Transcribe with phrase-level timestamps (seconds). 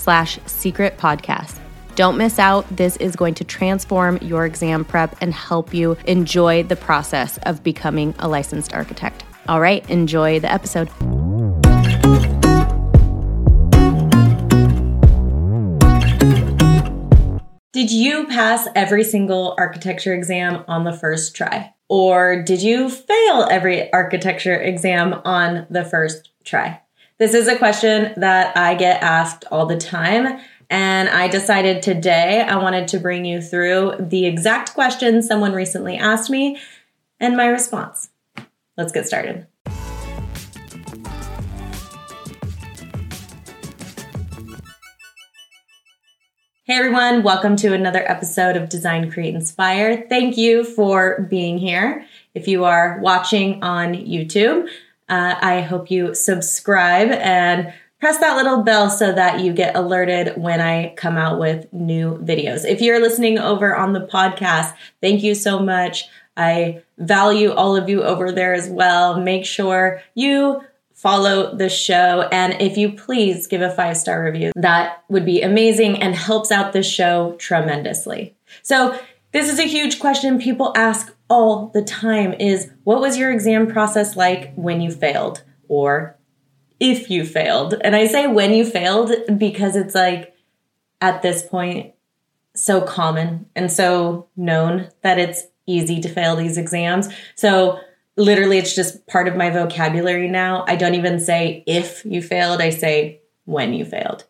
[0.00, 1.58] slash secret podcast.
[1.94, 2.66] Don't miss out.
[2.74, 7.62] This is going to transform your exam prep and help you enjoy the process of
[7.62, 9.22] becoming a licensed architect.
[9.48, 10.88] All right, enjoy the episode.
[17.72, 21.74] Did you pass every single architecture exam on the first try?
[21.88, 26.80] Or did you fail every architecture exam on the first try?
[27.20, 30.40] This is a question that I get asked all the time.
[30.70, 35.98] And I decided today I wanted to bring you through the exact question someone recently
[35.98, 36.56] asked me
[37.20, 38.08] and my response.
[38.78, 39.46] Let's get started.
[46.64, 50.06] Hey everyone, welcome to another episode of Design, Create, Inspire.
[50.08, 52.06] Thank you for being here.
[52.34, 54.70] If you are watching on YouTube,
[55.10, 60.36] uh, I hope you subscribe and press that little bell so that you get alerted
[60.36, 62.64] when I come out with new videos.
[62.64, 66.08] If you're listening over on the podcast, thank you so much.
[66.36, 69.20] I value all of you over there as well.
[69.20, 70.62] Make sure you
[70.94, 72.28] follow the show.
[72.30, 76.50] And if you please give a five star review, that would be amazing and helps
[76.50, 78.34] out the show tremendously.
[78.62, 78.98] So,
[79.32, 83.66] this is a huge question people ask all the time is what was your exam
[83.66, 86.18] process like when you failed or
[86.80, 87.74] if you failed.
[87.82, 90.34] And I say when you failed because it's like
[91.00, 91.94] at this point
[92.54, 97.08] so common and so known that it's easy to fail these exams.
[97.36, 97.78] So
[98.16, 100.64] literally it's just part of my vocabulary now.
[100.66, 104.24] I don't even say if you failed, I say when you failed.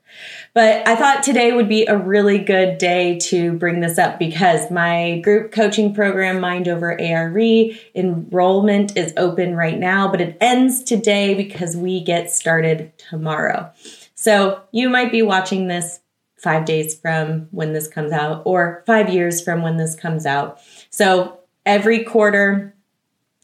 [0.54, 4.71] But I thought today would be a really good day to bring this up because
[4.71, 10.82] my group coaching program, Mind Over ARE, enrollment is open right now, but it ends
[10.82, 13.70] today because we get started tomorrow.
[14.15, 16.00] So you might be watching this
[16.37, 20.59] five days from when this comes out or five years from when this comes out.
[20.88, 22.75] So every quarter,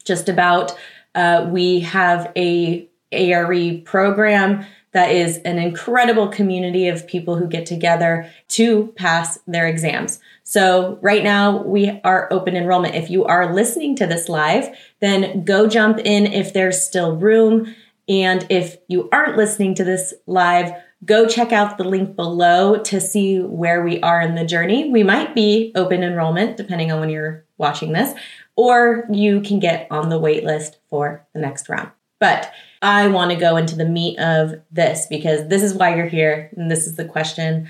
[0.03, 0.75] just about,
[1.13, 4.65] uh, we have a ARE program
[4.97, 10.19] that is an incredible community of people who get together to pass their exams.
[10.41, 12.95] So right now we are open enrollment.
[12.95, 17.75] If you are listening to this live, then go jump in if there's still room.
[18.09, 20.71] And if you aren't listening to this live,
[21.05, 24.89] go check out the link below to see where we are in the journey.
[24.89, 28.17] We might be open enrollment depending on when you're watching this,
[28.55, 31.91] or you can get on the wait list for the next round.
[32.19, 32.51] But
[32.81, 36.49] I want to go into the meat of this because this is why you're here.
[36.55, 37.69] And this is the question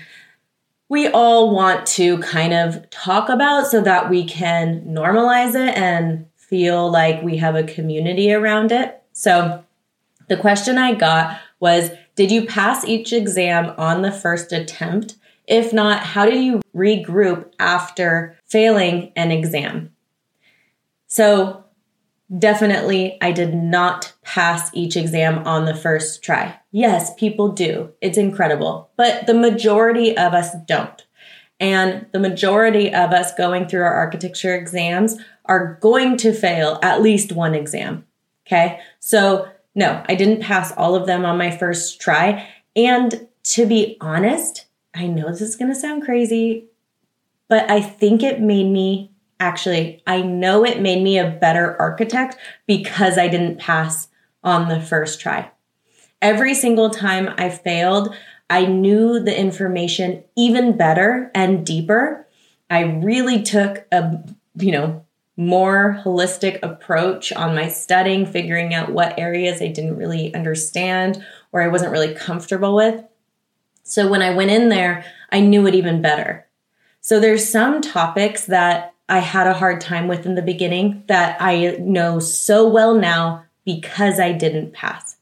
[0.88, 6.26] we all want to kind of talk about so that we can normalize it and
[6.36, 9.02] feel like we have a community around it.
[9.12, 9.64] So
[10.28, 15.16] the question I got was Did you pass each exam on the first attempt?
[15.46, 19.92] If not, how did you regroup after failing an exam?
[21.06, 21.64] So
[22.36, 26.60] Definitely, I did not pass each exam on the first try.
[26.72, 27.90] Yes, people do.
[28.02, 28.90] It's incredible.
[28.96, 31.06] But the majority of us don't.
[31.58, 35.16] And the majority of us going through our architecture exams
[35.46, 38.04] are going to fail at least one exam.
[38.46, 38.78] Okay.
[39.00, 42.46] So, no, I didn't pass all of them on my first try.
[42.76, 46.66] And to be honest, I know this is going to sound crazy,
[47.48, 52.36] but I think it made me actually, I know it made me a better architect
[52.66, 54.08] because I didn't pass
[54.42, 55.50] on the first try.
[56.20, 58.14] Every single time I failed,
[58.50, 62.26] I knew the information even better and deeper.
[62.70, 64.22] I really took a,
[64.56, 65.04] you know,
[65.36, 71.62] more holistic approach on my studying, figuring out what areas I didn't really understand or
[71.62, 73.04] I wasn't really comfortable with.
[73.84, 76.46] So when I went in there, I knew it even better.
[77.00, 81.40] So there's some topics that I had a hard time with in the beginning that
[81.40, 85.16] I know so well now because I didn't pass.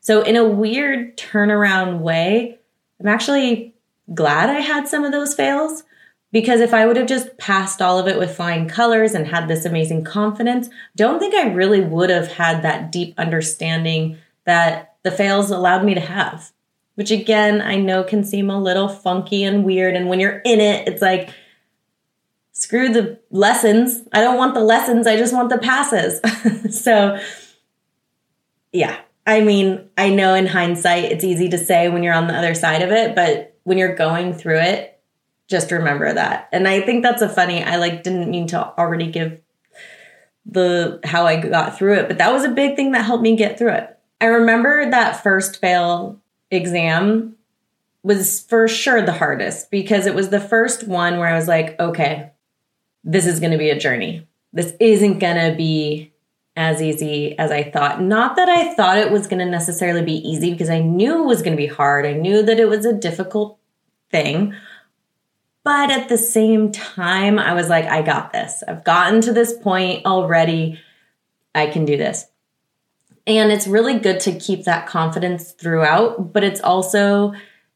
[0.00, 2.58] So in a weird turnaround way,
[3.00, 3.74] I'm actually
[4.14, 5.84] glad I had some of those fails
[6.32, 9.48] because if I would have just passed all of it with flying colors and had
[9.48, 15.10] this amazing confidence, don't think I really would have had that deep understanding that the
[15.10, 16.52] fails allowed me to have.
[16.96, 19.94] Which again, I know can seem a little funky and weird.
[19.94, 21.30] And when you're in it, it's like,
[22.58, 24.02] screw the lessons.
[24.12, 25.06] I don't want the lessons.
[25.06, 26.20] I just want the passes.
[26.84, 27.20] so,
[28.72, 28.98] yeah.
[29.26, 32.54] I mean, I know in hindsight, it's easy to say when you're on the other
[32.54, 35.00] side of it, but when you're going through it,
[35.46, 36.48] just remember that.
[36.50, 39.40] And I think that's a funny, I like didn't mean to already give
[40.44, 43.36] the how I got through it, but that was a big thing that helped me
[43.36, 43.96] get through it.
[44.20, 46.20] I remember that first fail
[46.50, 47.36] exam
[48.02, 51.78] was for sure the hardest because it was the first one where I was like,
[51.78, 52.32] okay,
[53.04, 54.26] this is going to be a journey.
[54.52, 56.12] This isn't going to be
[56.56, 58.02] as easy as I thought.
[58.02, 61.26] Not that I thought it was going to necessarily be easy because I knew it
[61.26, 62.04] was going to be hard.
[62.04, 63.58] I knew that it was a difficult
[64.10, 64.54] thing.
[65.62, 68.62] But at the same time, I was like, I got this.
[68.66, 70.80] I've gotten to this point already.
[71.54, 72.26] I can do this.
[73.26, 77.34] And it's really good to keep that confidence throughout, but it's also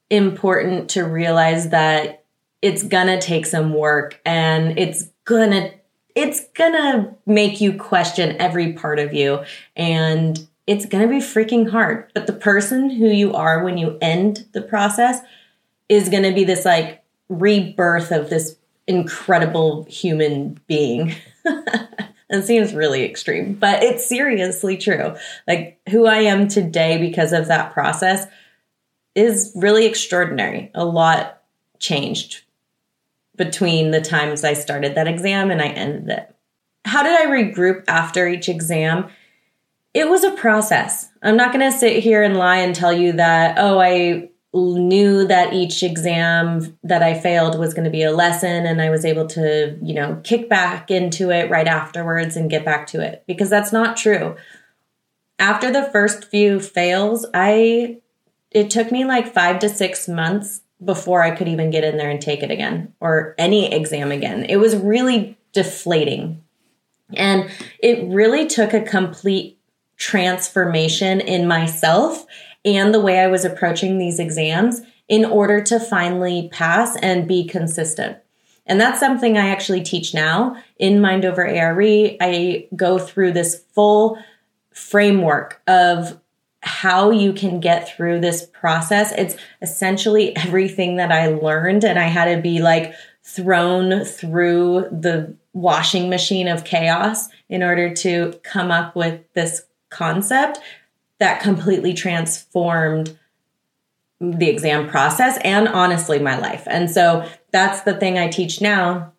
[0.08, 2.24] important to realize that
[2.62, 5.72] it's gonna take some work and it's gonna
[6.14, 9.42] it's gonna make you question every part of you
[9.76, 12.10] and it's gonna be freaking hard.
[12.14, 15.20] But the person who you are when you end the process
[15.88, 21.14] is gonna be this like rebirth of this incredible human being.
[21.44, 25.16] it seems really extreme, but it's seriously true.
[25.46, 28.26] Like who I am today because of that process
[29.14, 30.70] is really extraordinary.
[30.74, 31.42] A lot
[31.78, 32.42] changed
[33.44, 36.34] between the times I started that exam and I ended it.
[36.84, 39.08] How did I regroup after each exam?
[39.94, 41.10] It was a process.
[41.22, 45.26] I'm not going to sit here and lie and tell you that, oh, I knew
[45.26, 49.04] that each exam that I failed was going to be a lesson and I was
[49.04, 53.24] able to, you know, kick back into it right afterwards and get back to it
[53.26, 54.36] because that's not true.
[55.38, 57.98] After the first few fails, I
[58.50, 62.10] it took me like 5 to 6 months before I could even get in there
[62.10, 64.44] and take it again or any exam again.
[64.44, 66.42] It was really deflating.
[67.14, 69.58] And it really took a complete
[69.96, 72.26] transformation in myself
[72.64, 77.44] and the way I was approaching these exams in order to finally pass and be
[77.44, 78.18] consistent.
[78.66, 81.82] And that's something I actually teach now in Mind Over ARE.
[82.20, 84.18] I go through this full
[84.72, 86.20] framework of
[86.62, 89.12] how you can get through this process.
[89.12, 92.94] It's essentially everything that I learned, and I had to be like
[93.24, 100.58] thrown through the washing machine of chaos in order to come up with this concept
[101.18, 103.16] that completely transformed
[104.20, 106.62] the exam process and honestly my life.
[106.66, 109.12] And so that's the thing I teach now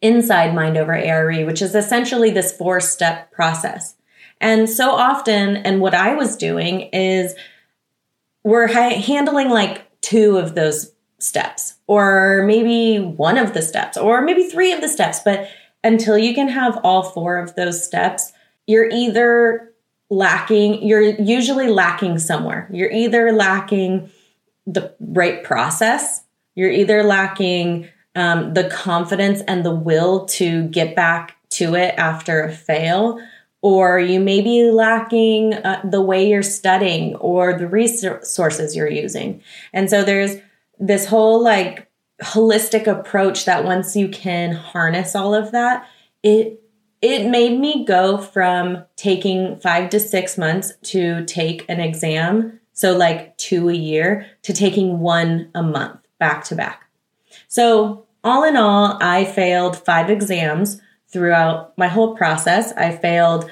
[0.00, 3.94] inside Mind Over ARE, which is essentially this four step process.
[4.42, 7.34] And so often, and what I was doing is
[8.44, 14.20] we're ha- handling like two of those steps, or maybe one of the steps, or
[14.20, 15.20] maybe three of the steps.
[15.24, 15.48] But
[15.84, 18.32] until you can have all four of those steps,
[18.66, 19.72] you're either
[20.10, 22.68] lacking, you're usually lacking somewhere.
[22.72, 24.10] You're either lacking
[24.66, 26.22] the right process,
[26.54, 32.42] you're either lacking um, the confidence and the will to get back to it after
[32.42, 33.20] a fail,
[33.62, 39.40] or you may be lacking uh, the way you're studying or the resources you're using.
[39.72, 40.36] And so there's
[40.78, 41.88] this whole like
[42.22, 45.88] holistic approach that once you can harness all of that,
[46.22, 46.58] it
[47.00, 52.96] it made me go from taking five to six months to take an exam, so
[52.96, 56.88] like two a year, to taking one a month back to back.
[57.48, 60.80] So, all in all, I failed five exams
[61.12, 62.72] throughout my whole process.
[62.72, 63.50] I failed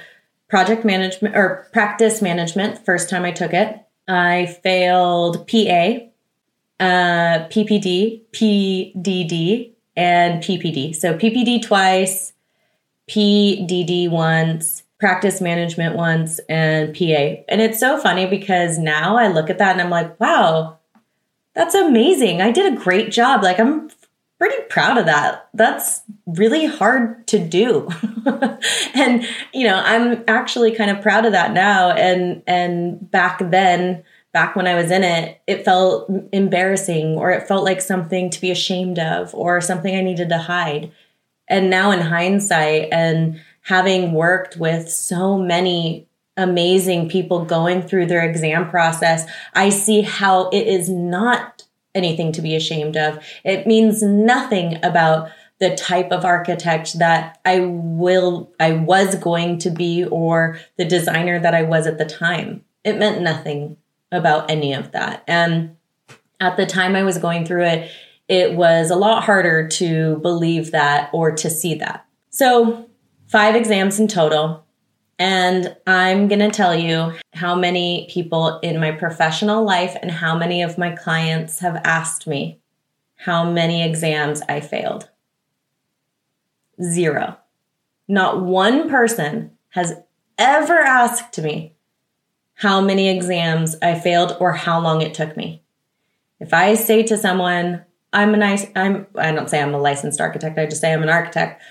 [0.49, 3.81] project management or practice management first time I took it.
[4.09, 5.99] I failed PA,
[6.81, 10.97] uh, PPD, PDD, and PPD.
[10.97, 12.33] So PPD twice,
[13.09, 17.45] PDD once, practice management once, and PA.
[17.49, 20.79] And it's so funny because now I look at that and I'm like, wow,
[21.55, 22.41] that's amazing.
[22.41, 23.43] I did a great job.
[23.43, 23.91] Like, I'm
[24.41, 25.51] pretty proud of that.
[25.53, 27.91] That's really hard to do.
[28.95, 31.91] and, you know, I'm actually kind of proud of that now.
[31.91, 37.47] And, and back then, back when I was in it, it felt embarrassing or it
[37.47, 40.91] felt like something to be ashamed of or something I needed to hide.
[41.47, 46.07] And now in hindsight and having worked with so many
[46.39, 52.43] amazing people going through their exam process, I see how it is not anything to
[52.43, 53.25] be ashamed of.
[53.45, 59.71] It means nothing about the type of architect that I will I was going to
[59.71, 62.65] be or the designer that I was at the time.
[62.83, 63.77] It meant nothing
[64.11, 65.23] about any of that.
[65.27, 65.77] And
[66.41, 67.91] at the time I was going through it,
[68.27, 72.07] it was a lot harder to believe that or to see that.
[72.31, 72.89] So,
[73.27, 74.65] five exams in total.
[75.21, 80.35] And I'm going to tell you how many people in my professional life and how
[80.35, 82.59] many of my clients have asked me
[83.17, 85.11] how many exams I failed.
[86.83, 87.37] Zero.
[88.09, 89.93] Not one person has
[90.39, 91.75] ever asked me
[92.55, 95.63] how many exams I failed or how long it took me.
[96.41, 97.85] If I say to someone,
[98.15, 101.03] I'm a nice, I'm, I don't say I'm a licensed architect, I just say I'm
[101.03, 101.63] an architect.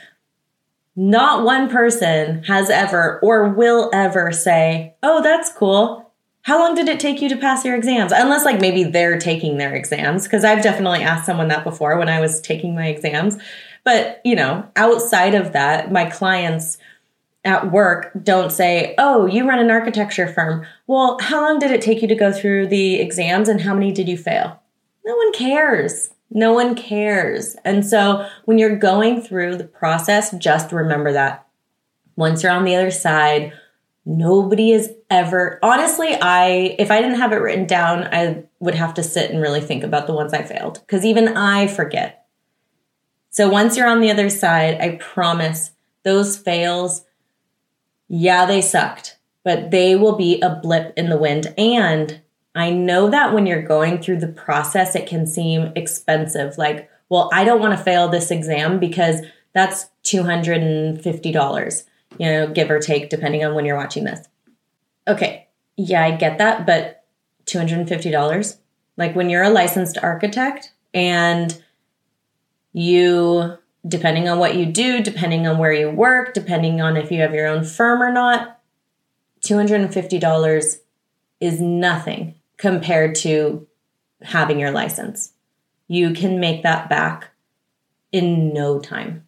[0.95, 6.11] Not one person has ever or will ever say, Oh, that's cool.
[6.43, 8.11] How long did it take you to pass your exams?
[8.11, 10.27] Unless, like, maybe they're taking their exams.
[10.27, 13.37] Cause I've definitely asked someone that before when I was taking my exams.
[13.83, 16.77] But, you know, outside of that, my clients
[17.45, 20.65] at work don't say, Oh, you run an architecture firm.
[20.87, 23.91] Well, how long did it take you to go through the exams and how many
[23.91, 24.61] did you fail?
[25.05, 26.11] No one cares.
[26.31, 27.55] No one cares.
[27.65, 31.47] And so when you're going through the process, just remember that
[32.15, 33.53] once you're on the other side,
[34.05, 38.93] nobody is ever, honestly, I, if I didn't have it written down, I would have
[38.95, 42.27] to sit and really think about the ones I failed because even I forget.
[43.31, 45.71] So once you're on the other side, I promise
[46.03, 47.05] those fails,
[48.07, 51.53] yeah, they sucked, but they will be a blip in the wind.
[51.57, 52.21] And
[52.55, 56.57] I know that when you're going through the process, it can seem expensive.
[56.57, 59.21] Like, well, I don't want to fail this exam because
[59.53, 61.83] that's $250,
[62.17, 64.27] you know, give or take, depending on when you're watching this.
[65.07, 67.03] Okay, yeah, I get that, but
[67.45, 68.57] $250?
[68.97, 71.61] Like when you're a licensed architect and
[72.73, 77.21] you, depending on what you do, depending on where you work, depending on if you
[77.21, 78.59] have your own firm or not,
[79.41, 80.79] $250
[81.39, 83.65] is nothing compared to
[84.21, 85.31] having your license.
[85.87, 87.31] You can make that back
[88.11, 89.25] in no time.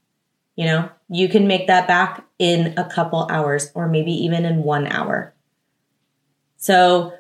[0.56, 4.64] You know, you can make that back in a couple hours or maybe even in
[4.64, 5.34] one hour.
[6.58, 7.14] So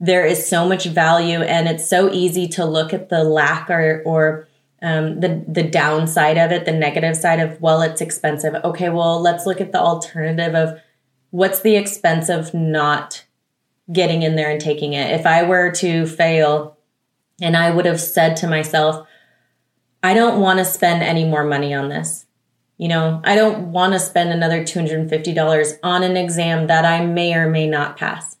[0.00, 4.02] there is so much value and it's so easy to look at the lack or,
[4.04, 4.48] or
[4.82, 8.54] um, the the downside of it, the negative side of well, it's expensive.
[8.64, 10.80] Okay, well, let's look at the alternative of
[11.30, 13.24] what's the expense of not
[13.92, 15.10] getting in there and taking it.
[15.12, 16.78] If I were to fail,
[17.40, 19.06] and I would have said to myself,
[20.02, 22.26] I don't want to spend any more money on this.
[22.78, 27.34] You know, I don't want to spend another $250 on an exam that I may
[27.34, 28.38] or may not pass.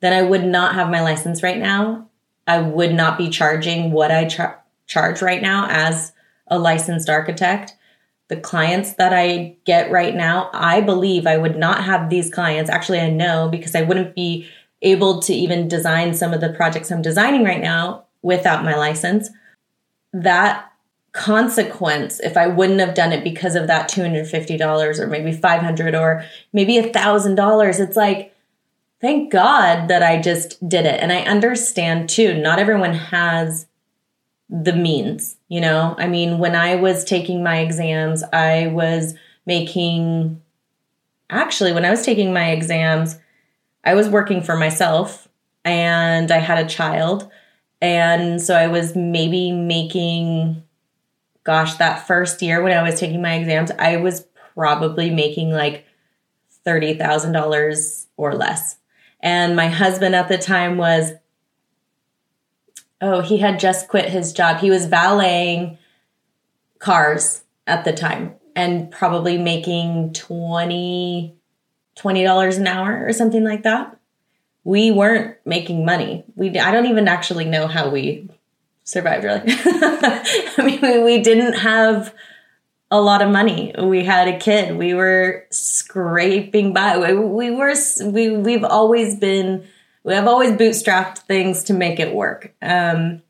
[0.00, 2.08] Then I would not have my license right now.
[2.46, 6.12] I would not be charging what I char- charge right now as
[6.46, 7.74] a licensed architect.
[8.28, 12.70] The clients that I get right now, I believe I would not have these clients.
[12.70, 14.48] Actually, I know because I wouldn't be
[14.82, 19.30] able to even design some of the projects I'm designing right now without my license.
[20.12, 20.70] That
[21.12, 26.24] consequence, if I wouldn't have done it because of that $250 or maybe 500 or
[26.52, 28.34] maybe $1,000, it's like,
[29.00, 31.00] thank God that I just did it.
[31.00, 33.66] And I understand too, not everyone has
[34.48, 35.94] the means, you know?
[35.98, 40.40] I mean, when I was taking my exams, I was making
[41.30, 43.18] actually when I was taking my exams,
[43.84, 45.28] I was working for myself
[45.64, 47.30] and I had a child.
[47.80, 50.62] And so I was maybe making
[51.48, 55.86] gosh, that first year when I was taking my exams, I was probably making like
[56.66, 58.76] $30,000 or less.
[59.20, 61.12] And my husband at the time was
[63.00, 64.58] Oh, he had just quit his job.
[64.58, 65.78] He was valeting
[66.80, 71.37] cars at the time and probably making 20
[71.98, 73.96] $20 an hour or something like that.
[74.64, 76.24] We weren't making money.
[76.36, 78.28] We I don't even actually know how we
[78.84, 79.42] survived really.
[79.46, 82.14] I mean, we, we didn't have
[82.90, 83.74] a lot of money.
[83.78, 84.76] We had a kid.
[84.76, 86.98] We were scraping by.
[86.98, 87.74] We, we were
[88.04, 89.66] we we've always been
[90.04, 92.54] we have always bootstrapped things to make it work.
[92.62, 93.22] Um,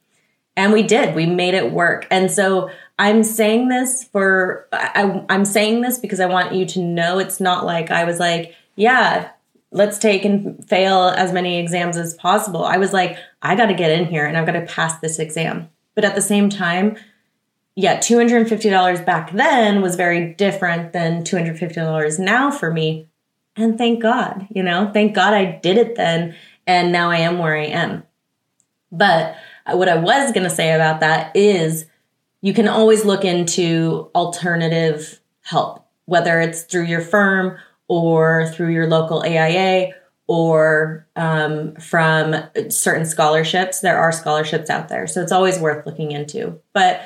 [0.56, 1.14] and we did.
[1.14, 2.06] We made it work.
[2.10, 6.80] And so I'm saying this for I, I'm saying this because I want you to
[6.80, 9.30] know it's not like I was like, yeah,
[9.72, 12.64] let's take and fail as many exams as possible.
[12.64, 15.18] I was like, I got to get in here and I've got to pass this
[15.18, 15.68] exam.
[15.94, 16.96] But at the same time,
[17.74, 23.08] yeah, $250 back then was very different than $250 now for me.
[23.56, 26.36] And thank God, you know, thank God I did it then.
[26.66, 28.04] And now I am where I am.
[28.92, 31.86] But what I was going to say about that is
[32.40, 37.58] you can always look into alternative help, whether it's through your firm
[37.88, 39.92] or through your local AIA
[40.26, 42.36] or um, from
[42.68, 43.80] certain scholarships.
[43.80, 45.06] There are scholarships out there.
[45.06, 46.60] So it's always worth looking into.
[46.74, 47.00] But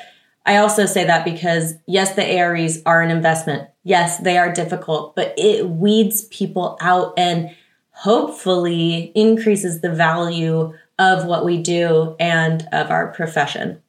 [0.45, 3.69] I also say that because, yes, the AREs are an investment.
[3.83, 7.55] Yes, they are difficult, but it weeds people out and
[7.91, 13.81] hopefully increases the value of what we do and of our profession.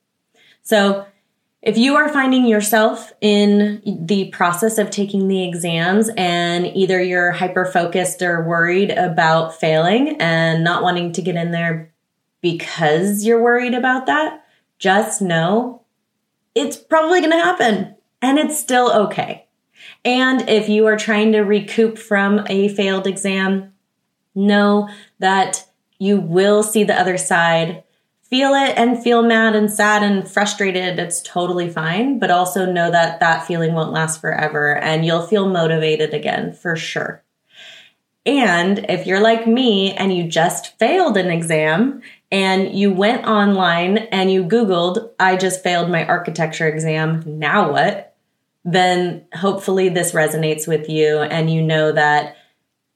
[0.63, 1.07] So
[1.65, 7.33] if you are finding yourself in the process of taking the exams and either you're
[7.33, 11.91] hyper focused or worried about failing and not wanting to get in there
[12.43, 14.45] because you're worried about that,
[14.79, 15.81] just know
[16.55, 19.47] it's probably going to happen and it's still okay.
[20.05, 23.73] And if you are trying to recoup from a failed exam,
[24.35, 25.67] know that
[25.99, 27.84] you will see the other side
[28.35, 30.99] feel it and feel mad and sad and frustrated.
[30.99, 32.19] It's totally fine.
[32.19, 36.75] But also know that that feeling won't last forever and you'll feel motivated again for
[36.75, 37.23] sure.
[38.27, 43.99] And if you're like me and you just failed an exam and you went online
[43.99, 48.17] and you Googled, I just failed my architecture exam, now what?
[48.65, 52.37] Then hopefully this resonates with you and you know that,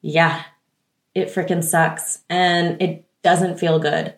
[0.01, 0.43] yeah,
[1.15, 4.15] it freaking sucks and it doesn't feel good.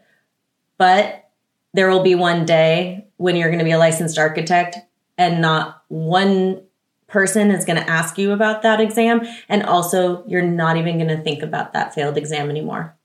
[0.80, 1.28] But
[1.74, 4.78] there will be one day when you're going to be a licensed architect
[5.18, 6.62] and not one
[7.06, 9.20] person is going to ask you about that exam.
[9.50, 12.96] And also, you're not even going to think about that failed exam anymore.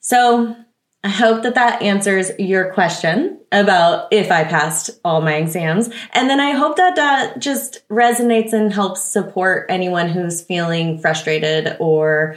[0.00, 0.56] So,
[1.04, 5.90] I hope that that answers your question about if I passed all my exams.
[6.12, 11.76] And then I hope that that just resonates and helps support anyone who's feeling frustrated
[11.78, 12.36] or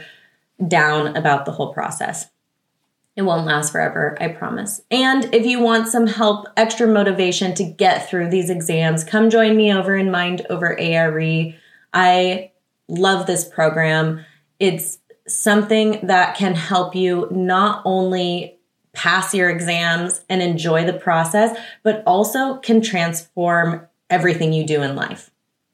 [0.68, 2.28] down about the whole process.
[3.14, 4.80] It won't last forever, I promise.
[4.90, 9.56] And if you want some help, extra motivation to get through these exams, come join
[9.56, 11.52] me over in Mind Over ARE.
[11.92, 12.52] I
[12.88, 14.24] love this program.
[14.58, 14.98] It's
[15.28, 18.58] something that can help you not only
[18.94, 24.96] pass your exams and enjoy the process, but also can transform everything you do in
[24.96, 25.30] life.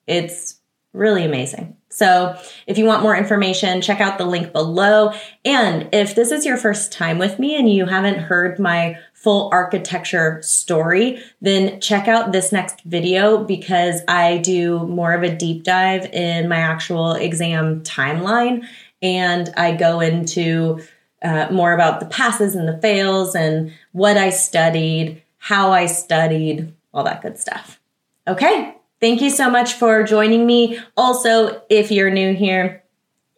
[0.07, 0.58] It's
[0.99, 1.77] really amazing.
[1.91, 5.13] So if you want more information, check out the link below.
[5.45, 9.49] And if this is your first time with me and you haven't heard my full
[9.53, 15.65] architecture story, then check out this next video because I do more of a deep
[15.65, 18.65] dive in my actual exam timeline.
[19.01, 20.81] And I go into
[21.23, 26.73] uh, more about the passes and the fails and what I studied, how I studied,
[26.93, 27.81] all that good stuff.
[28.27, 28.75] Okay.
[29.01, 30.79] Thank you so much for joining me.
[30.97, 32.83] Also, if you're new here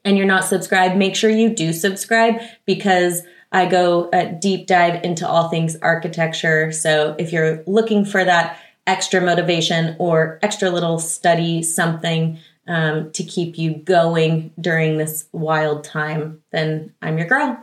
[0.05, 5.05] and you're not subscribed, make sure you do subscribe because I go a deep dive
[5.05, 6.73] into all things architecture.
[6.73, 13.23] So if you're looking for that extra motivation or extra little study something um, to
[13.23, 17.63] keep you going during this wild time, then I'm your girl.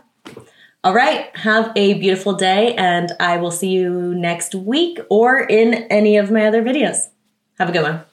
[0.84, 5.74] All right, have a beautiful day, and I will see you next week or in
[5.74, 7.08] any of my other videos.
[7.58, 8.04] Have a good one.